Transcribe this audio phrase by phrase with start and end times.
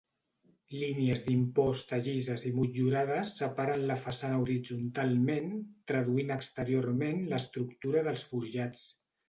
[0.83, 5.55] Línies d'imposta llises i motllurades separen la façana horitzontalment,
[5.93, 8.87] traduint exteriorment l'estructura dels forjats.